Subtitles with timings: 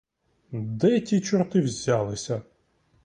[0.51, 2.41] Де ті чорти взялися!